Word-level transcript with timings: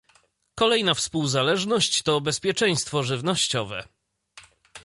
Kolejna 0.55 0.93
współzależność 0.93 2.01
to 2.01 2.21
bezpieczeństwo 2.21 3.03
żywnościowe 3.03 3.87